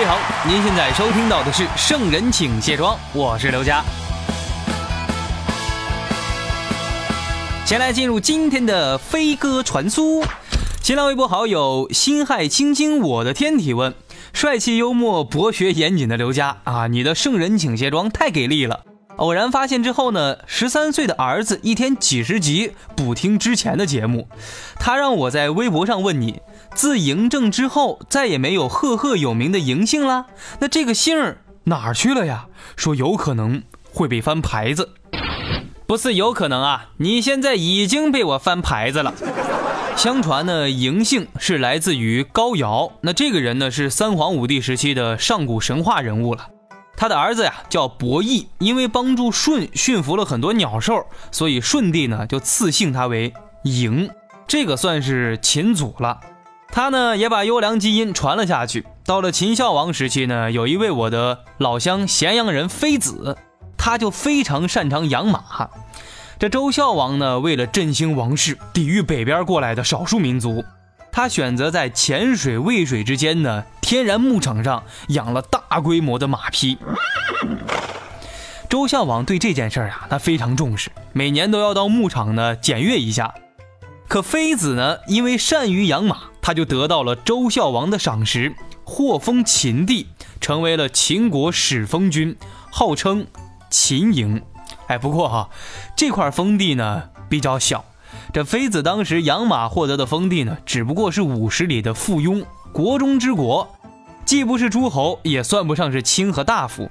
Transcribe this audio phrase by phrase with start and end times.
[0.00, 0.18] 位好，
[0.48, 3.84] 您现在收听到的是《圣人请卸妆》，我是刘佳。
[7.66, 10.24] 先来进入今天的飞鸽传书。
[10.80, 13.92] 新浪微博好友心害青青我的天提问：
[14.32, 18.80] 帅气幽默、博学严谨的刘佳啊，你的《圣人请卸妆》太给力了！
[19.16, 24.26] 偶然发现之后呢，十三岁的儿子一天几十集补听之前的节目，
[24.76, 26.40] 他让我在微博上问你。
[26.74, 30.26] 自嬴政之后，再也没有赫赫有名的嬴姓了。
[30.60, 32.46] 那这个姓儿哪儿去了呀？
[32.76, 33.62] 说有可能
[33.92, 34.90] 会被翻牌子，
[35.86, 36.90] 不是有可能啊！
[36.98, 39.12] 你现在已经被我翻牌子了。
[39.96, 42.92] 相传呢，嬴姓是来自于高尧。
[43.02, 46.48] 那这个人呢，是三皇五帝时期的上古神话人物了。
[46.96, 53.34] 他的儿子呀叫伯益，因为帮助舜驯服了很多鸟兽，所以舜帝呢就赐姓他为
[53.64, 54.08] 嬴。
[54.46, 56.20] 这个算是秦祖了。
[56.72, 58.86] 他呢也把优良基因传了下去。
[59.04, 63.36] 到了秦孝王时期呢，有一位我的老乡咸阳人妃子，
[63.76, 65.68] 他就非常擅长养马。
[66.38, 70.64] 这周孝王呢，为了振兴王室，抵御北边过来的少数民族，
[71.12, 76.78] 他选择在浅水渭水之间呢天然牧场上养了大规模的马匹。
[78.68, 83.34] 周孝王对这件事儿啊，他非常重视，每年都要到牧场呢检阅一下。
[84.06, 90.06] 可妃子呢，因为善于养马，他就得到了周孝王的赏识，获封秦帝，
[90.40, 92.36] 成为了秦国始封君，
[92.70, 93.26] 号称
[93.70, 94.42] 秦嬴。
[94.86, 95.50] 哎，不过哈，
[95.96, 97.84] 这块封地呢比较小，
[98.32, 103.76] 这妃子当时养马获得的封地呢，只不过是五十里的附庸，国中之国，
[104.24, 106.90] 既不是诸侯，也算不上是卿和大夫。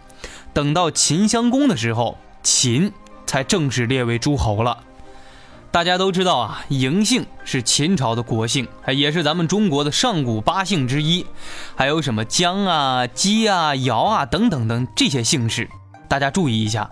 [0.54, 2.92] 等到秦襄公的时候，秦
[3.26, 4.84] 才正式列为诸侯了。
[5.72, 11.24] 大家都知道啊，嬴姓是秦朝的国姓，也是咱们中国的上古八姓之一。
[11.76, 15.70] 还有什么姜啊、姬啊、尧啊等等等这些姓氏，
[16.08, 16.90] 大家注意一下，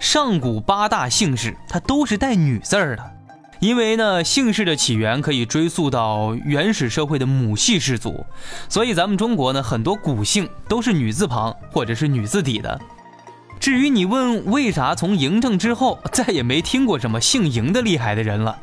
[0.00, 3.12] 上古八大姓氏它都是带女字儿的，
[3.60, 8.24] 因为呢姓氏的起源可以追溯到原始社会的母系氏族，
[8.70, 12.80] 所以咱们中国呢很多古姓都是女字旁或者是女字底的。
[13.60, 18.56] 至于你问为啥从嬴政之后 再也没听过什么姓嬴的厉害的人了，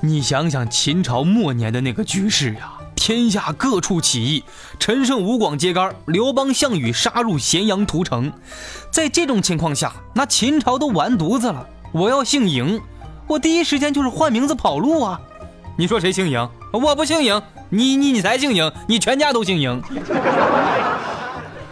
[0.00, 4.44] 你想想秦朝末年的那个局势呀，天下各处起义，
[4.78, 8.32] 陈胜吴广揭竿，刘邦项羽杀入咸阳屠城，
[8.90, 11.66] 在这种情况下，那秦朝都完犊子了。
[11.92, 12.80] 我要姓嬴，
[13.26, 15.20] 我第一时间就是换名字跑路啊！
[15.78, 16.48] 你说谁姓嬴？
[16.72, 19.80] 我不姓嬴，你你你才姓嬴，你全家都姓嬴。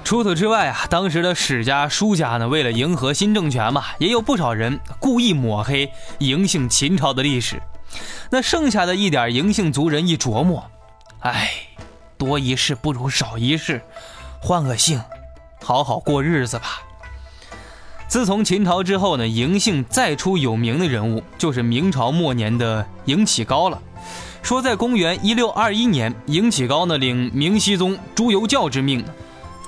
[0.05, 7.61] 除此之外啊，当时的史家、书家呢，为了迎合新政权嘛，也有不少人故意抹黑嬴姓秦朝的历史。
[8.31, 10.71] 那剩下的一点嬴姓族人一琢磨，
[11.21, 11.51] 哎，
[12.19, 13.81] 多一事不如少一事，
[14.43, 15.03] 换个姓，
[15.63, 16.83] 好好过日子吧。
[18.07, 23.81] 自从秦朝之后呢，嬴姓再出有名的人物就是明朝末年的嬴启高了。
[24.43, 29.03] 说在公元一六二一年，嬴启高呢领明熹宗朱由校之命。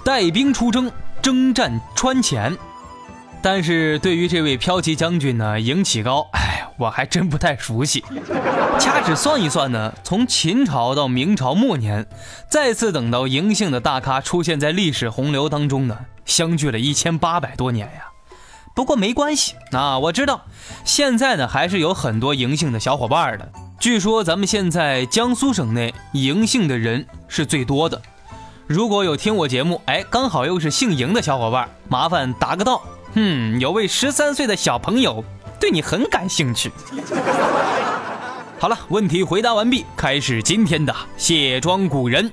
[0.06, 0.88] 带兵出征，
[1.20, 2.56] 征战川黔。
[3.42, 8.04] 但是对于这位骠骑将军呢，赢启高，哎，我还真不太熟悉。
[8.78, 12.06] 掐指算一算呢，从秦朝到明朝末年，
[12.48, 18.12] 再次等到嬴姓的大咖出现在历史洪流当中呢，相距了一千八百多年呀。
[18.76, 20.44] 不过没关系啊，我知道
[20.84, 23.50] 现在呢还是有很多嬴姓的小伙伴的。
[23.80, 28.00] 据说咱们现在江苏省内嬴姓的人是最多的。
[28.66, 32.82] 如果有听我节目，哎，刚好又是姓赢的小伙伴，麻烦答个到。
[33.14, 35.24] 嗯，有位十三岁的小朋友
[35.60, 36.72] 对你很感兴趣。
[38.58, 42.28] 好了，问题回答完毕，开始今天的卸妆古人。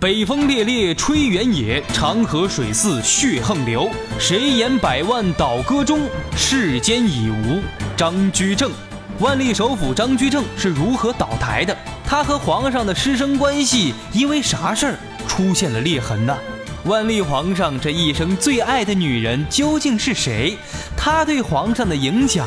[0.00, 3.88] 北风烈烈吹原野，长河水似血横流。
[4.18, 6.00] 谁言百万倒戈中，
[6.36, 7.62] 世间已无
[7.96, 8.72] 张居正。
[9.20, 11.76] 万历首辅张居正是如何倒台的？
[12.04, 14.94] 他和皇上的师生关系因为啥事儿
[15.28, 16.36] 出现了裂痕呢？
[16.84, 20.58] 万历皇上这一生最爱的女人究竟是谁？
[20.96, 22.46] 他对皇上的影响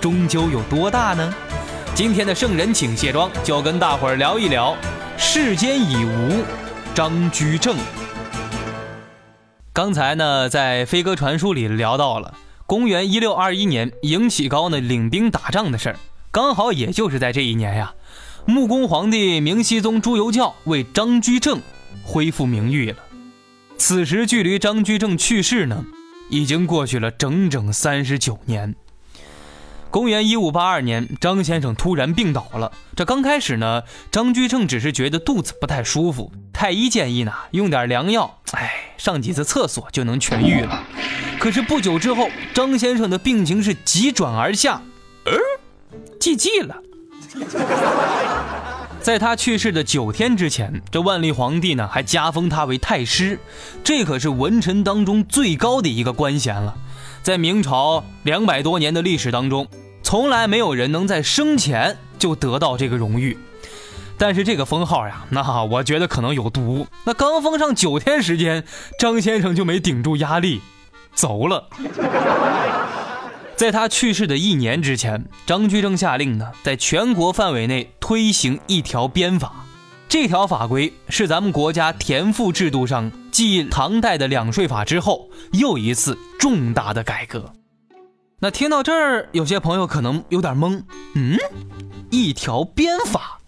[0.00, 1.32] 终究有多大呢？
[1.94, 4.76] 今天的圣人请卸妆，就跟大伙儿聊一聊
[5.16, 6.44] 世间已无
[6.92, 7.76] 张居正。
[9.72, 12.34] 刚才呢，在飞鸽传书里聊到了
[12.66, 15.96] 公元一六二一年，赢启高呢领兵打仗的事儿，
[16.30, 17.94] 刚好也就是在这一年呀，
[18.46, 21.60] 穆公皇帝明熹宗朱由校为张居正
[22.02, 22.96] 恢复名誉了。
[23.76, 25.84] 此时距离张居正去世呢，
[26.30, 28.74] 已经过去了整整三十九年。
[29.90, 32.72] 公元一五八二年，张先生突然病倒了。
[32.96, 40.82] 这刚开始呢，张居正只是觉得肚子不太舒服，太医建议呢用点良药，哎，上几次厕所就能痊愈了。
[41.38, 44.80] 可是不久之后，张先生的病情是急转而下，
[45.26, 45.32] 呃，
[46.18, 46.74] 记忌了。
[49.02, 53.38] 在他去世的九天之前，这万历皇帝呢还加封他为太师，
[53.84, 56.74] 这可是文臣当中最高的一个官衔了。
[57.22, 59.68] 在明朝两百多年的历史当中。
[60.06, 63.38] 从来没有人能在生前就得到这个荣誉，
[64.16, 66.86] 但是这个封号呀，那我觉得可能有毒。
[67.04, 68.64] 那刚封上九天时间，
[68.98, 70.60] 张先生就没顶住压力，
[71.14, 71.68] 走了。
[73.56, 79.52] 在他去世的一年之前，张居正下令呢，在全国范围内推行一条鞭法。
[80.08, 87.52] 这条法规是咱们国家田赋制度上继唐代的两税法之后又一次重大的改革。
[88.38, 90.82] 那听到这儿，有些朋友可能有点懵，
[91.14, 91.36] 嗯，
[92.10, 93.40] 一条鞭法，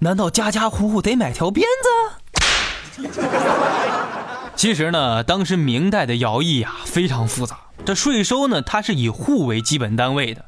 [0.00, 3.08] 难道家家户户得买条鞭子？
[4.56, 10.44] 其实呢，当时明代的徭役呀非常复杂，这税收呢它是以户为基本单位的，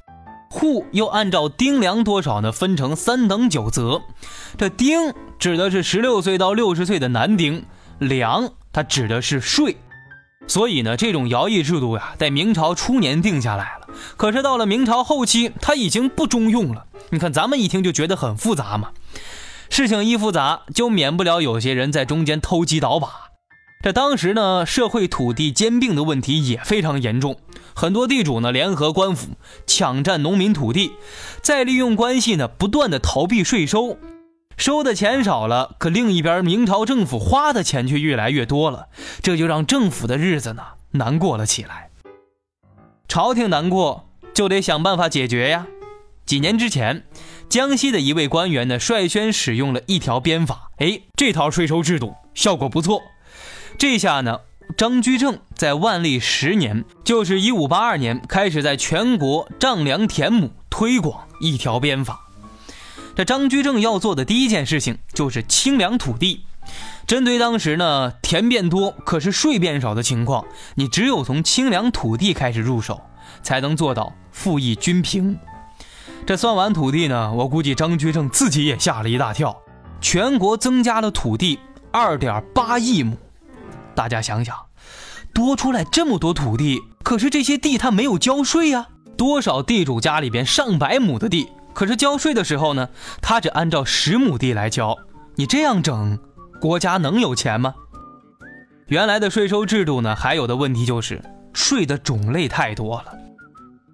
[0.50, 4.02] 户又按照丁粮多少呢分成三等九则，
[4.56, 7.64] 这丁指的是十六岁到六十岁的男丁，
[7.98, 9.76] 粮它指的是税。
[10.46, 13.88] 所以呢，这种徭役制度呀，在明朝初年定下来了。
[14.16, 16.86] 可是到了明朝后期，它已经不中用了。
[17.10, 18.88] 你看，咱们一听就觉得很复杂嘛。
[19.70, 23.08] 事情一复杂，就免不了有些人在中间偷鸡倒把。
[23.82, 27.38] 这当时呢，社会土地兼并的问题也非常严重，
[27.74, 29.28] 很多地主呢联合官府
[29.66, 30.92] 抢占农民土地，
[31.42, 33.96] 再利用关系呢，不断的逃避税收。
[34.56, 38.88] 收的钱少了，可另一边明朝政府花的钱却越来越多了，
[39.22, 41.90] 这就让政府的日子呢难过了起来。
[43.06, 45.68] 朝廷难过，就得想办法解决呀。
[46.26, 47.04] 几年之前，
[47.48, 53.00] 江西的一位官员呢率先使用了一条鞭法，哎，这套税收制度效果不错。
[53.78, 54.40] 这下呢，
[54.76, 62.20] 张居正在万历十年，就是一五八二年，开始在全国丈量田亩，推广一条鞭法。
[63.16, 66.44] 这张居正要做的第一件事情就是清粮土地。
[67.06, 73.00] 针对当时呢田变多，可是税变少的情况，你只有从清粮土地开始入手，
[73.42, 75.38] 才能做到富役均平。
[76.28, 79.62] 这算完土地呢，我估计张居正自己也吓了一大跳。
[79.98, 81.58] 全国增加了土地
[81.90, 83.16] 二点八亿亩，
[83.94, 84.54] 大家想想，
[85.32, 88.88] 多出来这么多土地，可是这些地他没有交税呀。
[89.16, 91.48] 多少地主家里边上百亩的地？
[91.72, 92.90] 可是交税的时候呢，
[93.22, 94.94] 他只按照十亩地来交。
[95.36, 96.18] 你这样整，
[96.60, 97.74] 国家能有钱吗？
[98.88, 103.17] 原来的税收制度呢，还有的问题就是税的种类太多了。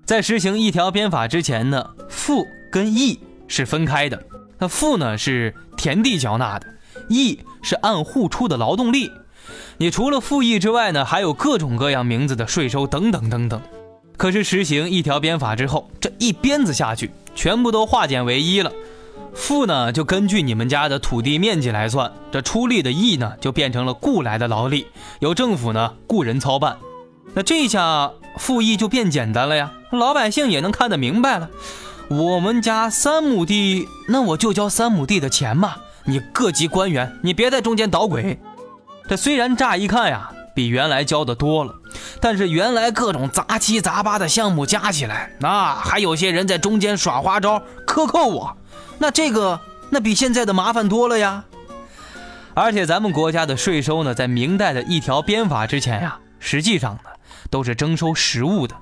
[0.05, 3.19] 在实行一条鞭法之前呢，赋跟役
[3.49, 4.23] 是分开的。
[4.59, 6.67] 那赋呢是田地缴纳的，
[7.09, 9.11] 役是按户出的劳动力。
[9.79, 13.61] 你除了赋役之外呢，还有各种各样名字的税收等等等等。
[14.17, 17.11] 可是实行一条鞭法之后，这一鞭子下去。
[17.35, 18.71] 全部都化简为一了，
[19.35, 24.87] 赋呢就根据你们家的土地面积来算，这出力的役呢就变成了雇来的劳力，
[25.19, 26.77] 由政府呢雇人操办。
[27.35, 31.51] 那这下赋役就变简单了呀，老百姓也能看得明白了。
[32.09, 35.75] 我们家三亩地，那我就交三亩地的钱嘛。
[36.05, 38.39] 你各级官员，你别在中间捣鬼。
[39.09, 40.31] 这虽然乍一看呀。
[40.57, 41.75] 比原来交的多了，
[42.21, 48.57] 但是原来各种杂七杂八的项目加起来，那还有些人在中间耍花招克扣我，
[48.99, 49.59] 那这个
[49.91, 51.43] 那比现在的麻烦多了呀。
[52.55, 57.11] 而且咱们国家的税收呢，在明代的一条鞭法之前呀，实际上呢
[57.51, 58.77] 都是征收实物的。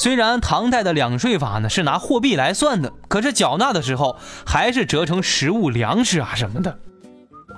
[0.00, 4.16] 虽然唐代的两税法呢是拿货币来算的，可是缴纳的时候
[4.46, 6.78] 还是折成实物粮食啊什么的。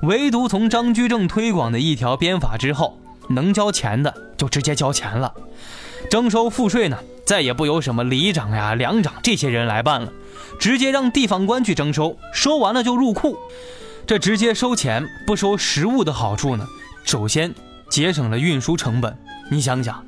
[0.02, 2.98] 唯独从张居正推广的一条鞭法之后。
[3.28, 5.32] 能交钱的就直接交钱了，
[6.10, 10.12] 征收赋税呢，再也不由什么里长呀、粮长这些人来办了，
[10.58, 13.38] 直接让地方官去征收，收完了就入库。
[14.06, 16.66] 这直接收钱不收实物的好处呢，
[17.04, 17.54] 首先
[17.88, 19.16] 节省了运输成本。
[19.48, 20.04] 你想想，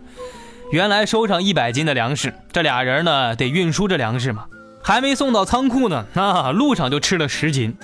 [0.70, 4.46] 原来收上一百斤的粮食，这俩人呢得运输着粮食嘛，
[4.82, 7.76] 还没送到仓库呢，啊，路上就吃了十斤。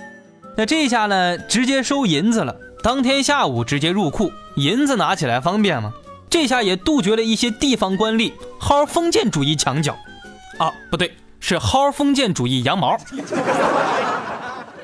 [0.56, 2.56] 那这下呢，直接收银子了。
[2.82, 5.92] 当天下午直接入库，银子拿起来方便吗？
[6.28, 9.96] 这下也杜绝了一些地方官吏薅封建主义墙角。
[10.58, 12.96] 啊，不对，是薅封建主义羊毛。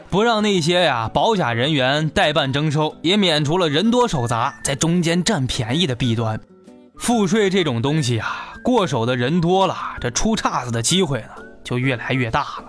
[0.08, 6.40] 不让那些呀保甲人员代办征收，也免除了人多手杂在中间占便宜的弊端。
[6.98, 11.28] 赋税这种东西啊，过手的人多了，这出岔子的机会呢
[11.62, 12.64] 就越来越大了。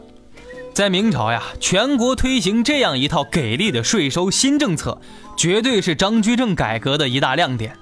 [0.74, 5.02] 在明朝呀，全国推行这样一套给力的税收新政策，
[5.36, 7.76] 绝对是张居正改革的一大亮点。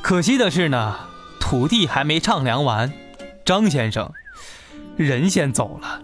[0.00, 0.96] 可惜的是呢，
[1.38, 2.90] 土地还没丈量完，
[3.44, 4.10] 张先生
[4.96, 6.00] 人先走了。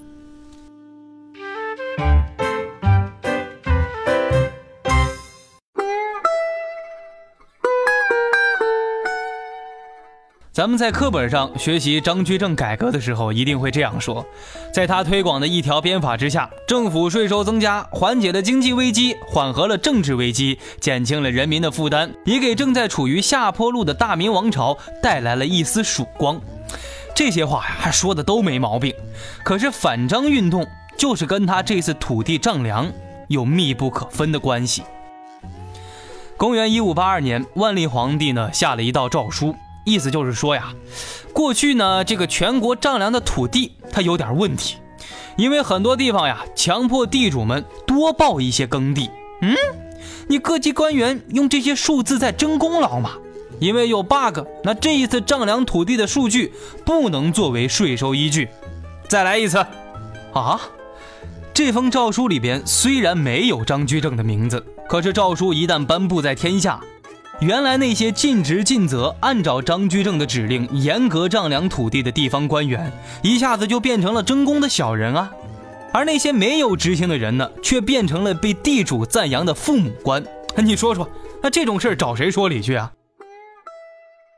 [10.58, 14.26] 咱们在课本上学习张居正改革的时候，一定会这样说：
[14.74, 26.40] 在他推广的一条鞭法之下，政府税收增加，缓解了经济危机，缓和了政治危机，减轻了人民的负担，也给正在处于下坡路的大明王朝带来了一丝曙光。
[27.14, 28.92] 这些话呀，说的都没毛病。
[29.44, 32.90] 可是反张运动就是跟他这次土地丈量
[33.28, 34.82] 有密不可分的关系。
[36.36, 39.54] 公元一五八二年，万历皇帝呢下了一道诏书。
[39.88, 40.74] 意思就是说呀，
[41.32, 44.76] 过去呢，这个全国丈量的土地它有点问题，
[45.36, 49.10] 因为很多地方呀，强迫地主们多报一些耕地。
[49.40, 49.54] 嗯，
[50.28, 53.12] 你各级官员用这些数字在争功劳嘛？
[53.60, 56.52] 因为有 bug，那这一次丈量土地的数据
[56.84, 58.48] 不能作为税收依据。
[59.08, 59.58] 再来一次。
[60.34, 60.60] 啊，
[61.54, 66.80] 这封诏书里边虽然没有张居正的名字，可是诏书一旦颁布在天下。
[67.40, 72.92] 原来那些尽职尽责、按照张居正的指令严格丈量土地的地方官员，
[73.22, 75.30] 一下子就变成了争功的小人啊；
[75.92, 80.24] 而那些没有执行的人呢，却变成了被地主赞扬的父母官。
[80.56, 81.08] 你说说，
[81.40, 82.90] 那这种事儿找谁说理去啊？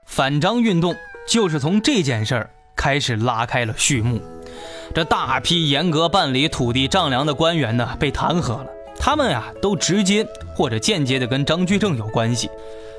[0.04, 0.94] 反张运动
[1.26, 4.20] 就是从这件事儿开始拉开了序幕。
[4.94, 8.66] 这大批严格办理土地丈量的官员呢，被弹劾了。
[8.98, 12.50] 他们呀，都直接或者间接的跟张居正有关系。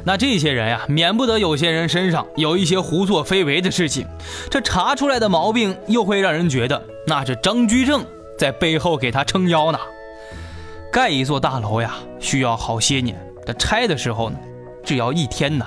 [0.04, 4.06] 那这些人呀，免不得有些人身上有一些胡作非为的事情，
[4.50, 8.04] 这查出来的毛病又会让人觉得那是张居正
[8.38, 9.80] 在背后给他撑腰呢。
[10.92, 13.16] 盖一座大楼呀，需要好些年；
[13.46, 14.38] 这拆的时候呢，
[14.84, 15.66] 只要一天呢。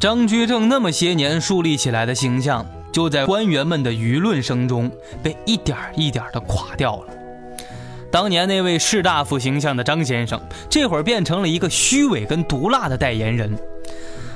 [0.00, 4.90] 张居正那么些年树立起来的形象，就在官员们的舆论声中
[5.22, 7.19] 被一点一点的垮掉了。
[8.10, 13.56] 当年那位士大夫形象的张先生，这会儿变成了一个虚伪跟毒辣的代言人。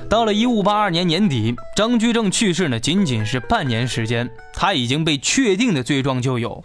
[0.08, 6.62] 到了一五八二年年底，张居正去世呢，仅仅是半年时间，他已经被确定的罪状就有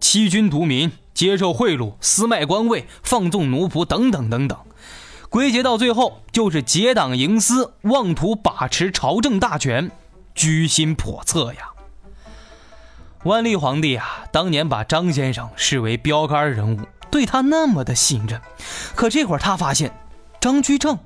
[0.00, 4.58] 欺君夺民、接受贿赂、私卖官位、放纵奴仆等等等等。
[5.30, 9.90] 归结到最后，就是结党营私、妄图把持朝政大权、
[10.34, 11.71] 居心叵测呀。
[13.24, 18.40] 万历皇帝啊，当年把张先生视为标杆人物，对他那么的信任。
[18.96, 19.96] 可这会儿他发现，
[20.40, 20.98] 张居正，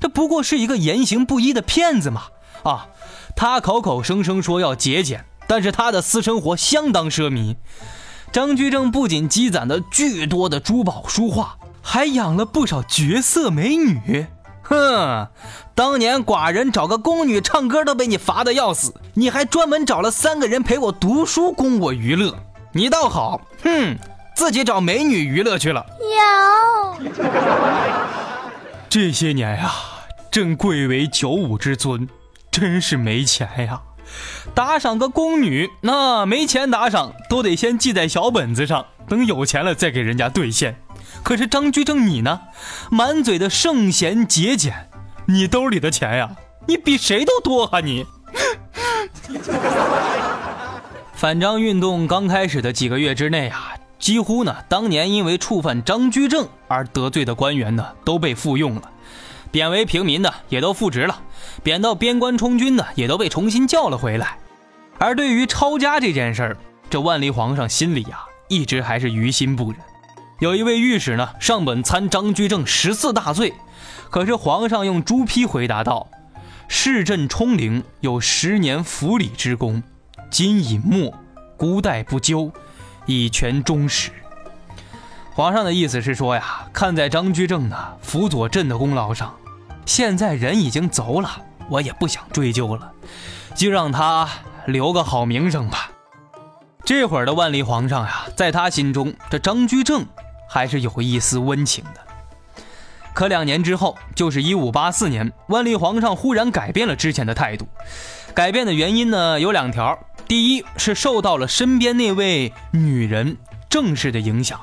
[0.00, 2.24] 这不过是一个言行不一的骗子嘛！
[2.64, 2.88] 啊，
[3.36, 7.56] 他口口声声说要节俭，但是他的私生活相当奢靡。
[8.32, 14.26] 张居正不仅积攒了巨多的珠宝书画，还养了不少绝色美女。
[14.72, 15.28] 哼，
[15.74, 22.34] 当年寡人找个宫女唱歌都被你罚的要死，你还专门找了三个人陪我读书供我娱乐，
[22.72, 23.98] 你倒好，哼，
[24.34, 25.84] 自己找美女娱乐去了。
[26.96, 27.12] 有，
[28.88, 29.70] 这些年呀，
[30.30, 32.08] 朕贵为九五之尊，
[32.50, 33.82] 真是没钱呀，
[34.54, 40.81] 打赏个宫女，那没钱打赏都得先记在小本子上，等有钱了再给人家兑现。
[41.22, 42.40] 可是张居正，你呢？
[42.90, 44.88] 满嘴的圣贤节俭，
[45.26, 46.30] 你兜里的钱呀，
[46.66, 47.80] 你比谁都多啊！
[47.80, 48.04] 你。
[51.14, 58.82] 反张运动刚开始的几个月之内啊，几乎呢，当年因为触犯张居正而得罪的官员呢，都被复用了；
[59.50, 61.14] 贬为平民的也都复职了；
[61.62, 64.36] 贬到边关充军的也都被重新叫了回来。
[64.98, 66.56] 而对于抄家这件事儿，
[66.90, 69.80] 这万历皇上心里呀，一直还是于心不忍。
[70.42, 73.54] 有一位御史呢，上本参张居正十四大罪，
[74.10, 76.08] 可是皇上用朱批回答道
[76.66, 79.84] ：“市镇冲陵有十年府理之功，
[80.32, 81.14] 今已没，
[81.56, 82.50] 孤待不究，
[83.06, 84.10] 以全忠实。”
[85.32, 89.32] 皇上的意思是说呀，看在张居正呢辅佐朕的功劳上，
[89.86, 92.90] 现在人已经走了，我也不想追究了，
[93.54, 94.28] 就让他
[94.66, 95.92] 留个好名声吧。
[96.84, 100.04] 这会儿的万历皇上呀，在他心中，这张居正
[100.52, 102.00] 还是有一丝温情的。
[103.14, 107.66] 可两年之后，就是一五八四年，万历皇上忽然改变了之前的态度。
[108.34, 113.36] 改变的原因呢有两条：第一是受到了身边那位女人
[113.70, 114.60] 郑氏的影响，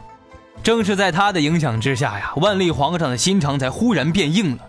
[0.61, 4.59] 正是在她的影响之下呀，万历皇上的心肠才忽然变硬了。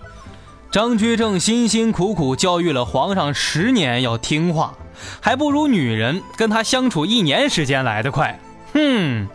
[0.71, 4.75] 张居正辛辛苦苦教育了皇上十年，要听话，
[5.21, 8.39] 还不如女人跟他相处一年时间来得快。
[8.75, 9.27] 哼，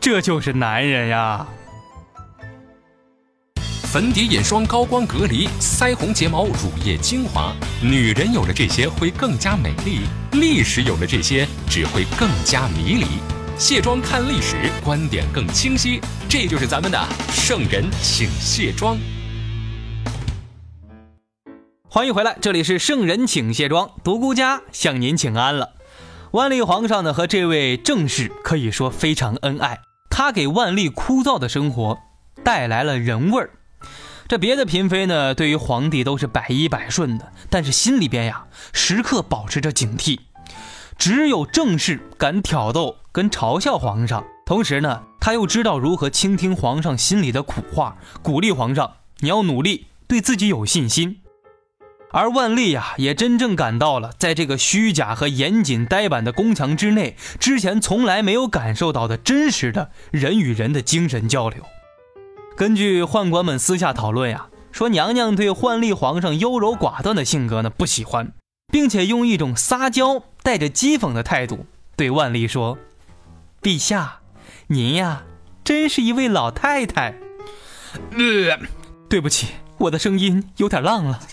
[0.00, 1.46] 这就是男人呀！
[3.82, 10.00] 粉底、眼霜、高光隔离、腮红、睫毛、乳液、精华，女人有了这些会更加美丽，
[10.32, 13.06] 历史有了这些只会更加迷离。
[13.58, 18.96] 卸妆看历史，观点更清晰，这就是咱们的圣人请卸妆。
[21.88, 25.72] 欢迎回来，这里是圣人请卸妆，独孤家向您请安了。
[26.32, 29.80] 万历皇上呢和这位正室可以说非常恩爱，
[30.18, 31.96] 他给万历枯燥的生活
[32.42, 33.50] 带来了人味儿。
[34.26, 40.18] 这别的嫔妃呢，对于皇帝都是百依百顺的，但是心里边呀时刻保持着警惕。
[40.98, 51.20] 只有正室敢挑逗跟嘲笑皇上，同时呢他又知道如何倾听皇上心里的苦话，鼓励皇上你要努力，对自己有信心。
[52.10, 61.62] 而万历呀，也真正感到了，在这个虚假和严谨呆板的宫墙之内，之前从来没有感受到的真实的人与人的精神交流。
[62.56, 68.32] 根据宦官们私下讨论呀，说娘娘对万历皇上优柔寡断的性格呢不喜欢，
[68.72, 72.78] 并且用一种撒娇带着讥讽的态度对万历说
[73.60, 74.20] ：“陛下，
[74.68, 75.24] 您呀，
[75.62, 77.14] 真是一位老太太。”
[78.12, 78.58] 呃，
[79.10, 79.48] 对不起。
[79.78, 81.20] 我的声音有点浪了。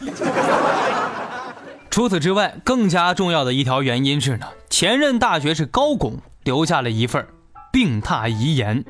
[1.90, 7.26] 除此之外，更加重要的一条原因是呢，前任大学士高拱留下了一份
[7.72, 8.84] 病榻遗言。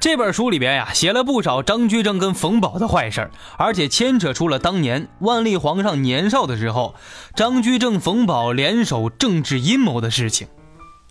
[0.00, 6.96] 这本书里边呀，写了不少张居正跟冯保的坏事而且牵扯出了当年万历皇上年少的时候，
[7.36, 10.48] 张居正、冯保联手政治阴谋的事情。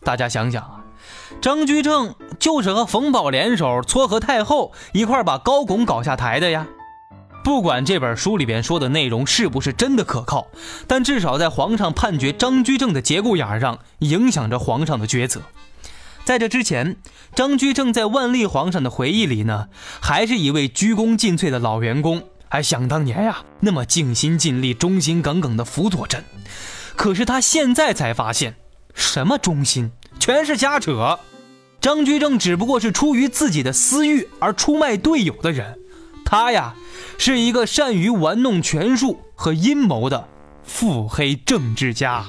[0.03, 0.84] 大家想想啊，
[1.39, 6.67] 张居正就是和冯保联手撮合太后，一块把高拱搞下台的呀。
[7.43, 10.47] 不管这本书里边说的内容是不是真的可靠，
[10.88, 15.41] 但至少在皇上判决张居正的节骨眼上，影响着皇上的抉择。
[16.23, 16.97] 在这之前，
[17.36, 26.23] 张居正在万历皇上的回忆里呢，还是一位鞠躬尽瘁的老员工，还想当年呀那么尽心尽力、忠心耿耿的辅佐朕。
[26.95, 28.56] 可是他现在才发现，
[28.93, 31.19] 什么忠心，全是瞎扯。
[31.82, 35.80] 张居正只不过是出于自己的私欲而出卖队友的人。
[36.32, 36.76] 他呀，
[37.17, 40.30] 是一个善于玩弄权术和阴谋的
[40.63, 42.26] 腹黑政治家。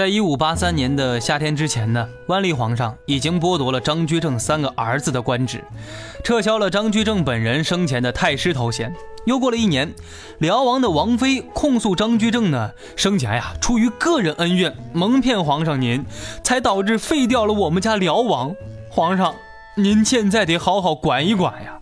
[0.00, 5.62] 在一五八三年的夏天之前呢，万历皇上已经剥夺了张居正三个儿子的官职，
[6.24, 8.90] 撤销了张居正本人生前的太师头衔。
[9.26, 9.92] 又过了一年，
[10.38, 16.02] 辽王的王妃控诉张居正呢，生前呀出于个人恩怨，蒙骗皇上您，
[16.42, 18.54] 才导致废掉了我们家辽王。
[18.88, 19.34] 皇上，
[19.76, 21.78] 您现在得好好管一管呀。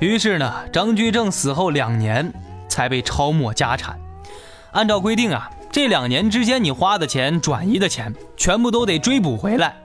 [0.00, 2.32] 于是呢，张居正死后两年
[2.70, 4.00] 才被抄没家产。
[4.72, 5.50] 按照规定啊。
[5.70, 9.76] 这两年之间，你花的钱、转移的钱，全部都得追补回来。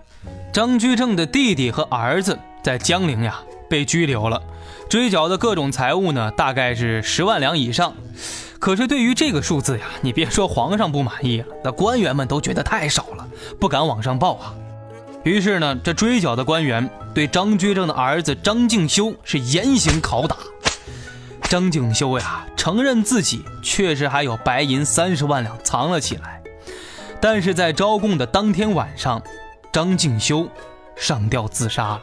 [0.52, 4.42] 张居正的弟弟和儿子在江陵呀被拘留了，
[4.90, 7.94] 追缴的各种财物呢，大概是十万两以上。
[8.60, 13.28] 可是对于这个数字呀，你别说皇上不满意了，那官员们都觉得太少了，
[13.60, 14.56] 不敢往上报啊。
[15.24, 20.38] 于是呢，这追缴的官员对张居正的儿子张敬修是严刑拷打。
[21.50, 26.42] 张景修呀，承认自己确实还有白银三十万两藏了起来，
[27.22, 29.22] 但是在招供的当天晚上，
[29.72, 30.50] 张景修
[30.96, 32.02] 上吊自杀了。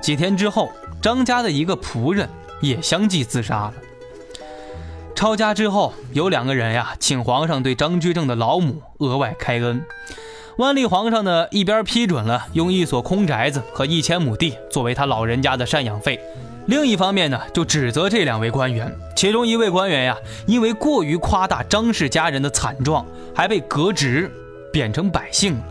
[0.00, 2.28] 几天之后，张家的一个仆人
[2.60, 3.74] 也相继自杀了。
[5.14, 9.84] 抄家之后，有两个人呀，请皇上对张居正的老母额外开恩。
[10.58, 16.20] 万历皇上呢，一边批准了用一所空宅子和一千亩地作为他老人家的赡养费。
[16.66, 24.30] 另一方面呢，就指责这两位官员，其中一位官员呀，因为过于夸大张氏家人的惨状，还被革职，
[24.72, 25.64] 贬成百姓了。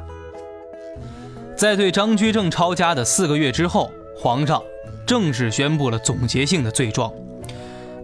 [1.55, 4.61] 在对张居正抄家的四个月之后，皇上
[5.05, 7.11] 正式宣布了总结性的罪状：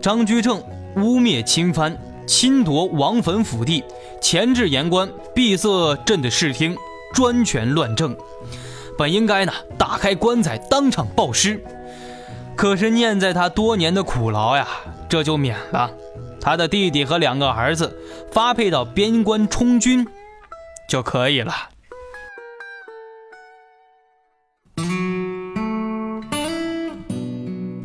[0.02, 0.60] 张居正
[0.96, 3.84] 污蔑侵犯、侵夺王坟府地，
[4.22, 6.76] 前置言官，闭塞朕的视听，
[7.14, 8.16] 专权乱政，
[8.98, 11.62] 本应该呢打开棺材当场暴尸，
[12.58, 14.68] 可是念在他多年的苦劳呀，
[15.08, 15.92] 这就免了。
[16.42, 17.96] 他的弟弟和两个儿子
[18.32, 20.06] 发配到边关充军
[20.90, 21.54] 就可以了。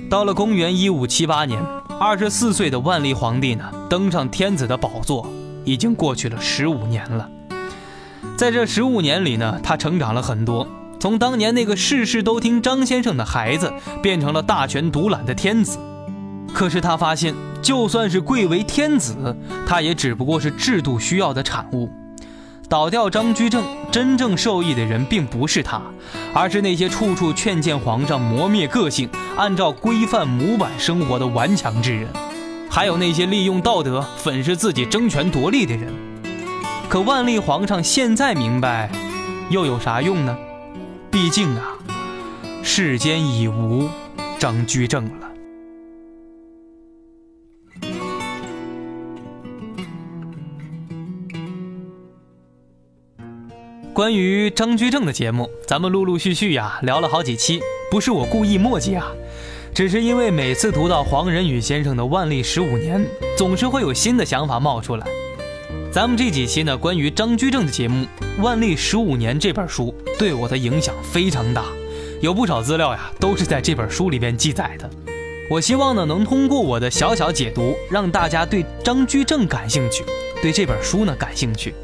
[0.08, 1.62] 到了公元一五七八年，
[2.00, 5.30] 二十四岁的万历皇帝呢登上天子的宝座，
[5.66, 7.28] 已经过去了十五年了。
[8.38, 10.66] 在这十五年里呢，他成长了很多，
[11.02, 15.76] 从当年那个事事都听张先生的孩子，变成了大权独揽的天子。
[16.54, 19.36] 可是他发现，就算是贵为天子，
[19.66, 21.90] 他也只不过是制度需要的产物。
[22.68, 25.82] 倒掉张居正，真正受益的人并不是他，
[26.32, 32.06] 而是那些处处劝谏皇上磨灭个性、按照规范模板生活的顽强之人，
[32.70, 35.92] 还有那些利用道德粉饰自己争权夺利的人。
[36.88, 38.88] 可万历皇上现在明白，
[39.50, 40.38] 又有啥用呢？
[41.12, 41.76] 毕竟啊，
[42.62, 43.86] 世间已无
[44.38, 45.28] 张居正了。
[53.92, 59.12] 关于张居正的节目，咱们陆陆续续呀聊了好几期，不是我故意墨迹啊，
[59.74, 65.06] 只是因为每次读到黄仁宇先生的万历十五年，总是会有新的想法冒出来。
[65.92, 68.06] 咱们这几期呢，关于张居正的节目，
[68.42, 71.66] 《万历十五年》这本书对我的影响非常大，
[72.22, 74.88] 有不少资料呀都是在这本书里边记载的。
[75.50, 80.02] 我希望呢，能通过我的小小解读，让大家对张居正感兴趣，
[80.40, 81.74] 对这本书呢感兴趣。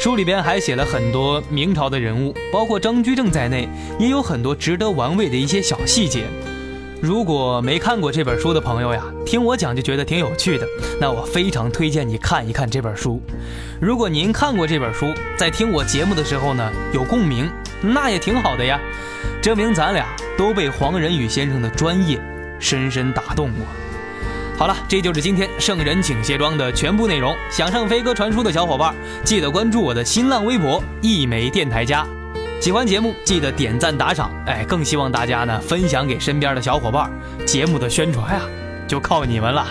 [0.00, 6.24] 书里边还写了很多明朝的人物，包括张居正在内，也有很多值得玩味的一些小细节。
[7.02, 10.64] 如果没看过这本书的朋友呀，听我讲就觉得挺有趣的，
[11.00, 13.20] 那我非常推荐你看一看这本书。
[13.80, 18.80] 如果您看过这本书，在听我节目的时候呢有共鸣，那也挺好的呀，
[19.42, 20.06] 证明咱俩
[20.38, 22.20] 都被黄仁宇先生的专业
[22.60, 23.66] 深深打动过。
[24.56, 27.34] 好了，这就是今天圣人请卸妆的全部内容。
[27.50, 32.06] 想上飞鸽传书的小伙伴，记得关注我的新浪微博一枚电台家。
[32.62, 37.10] 喜欢节目记得点赞打赏，哎，更希望大家呢分享给身边的小伙伴。
[37.44, 38.40] 节目的宣传呀，
[38.86, 39.66] 就靠你们了。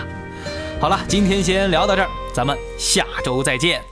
[0.78, 3.91] 好了，今天先聊到这儿，咱们下周再见。